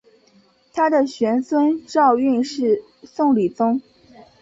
[0.73, 3.83] 他的玄孙赵昀是宋理宗。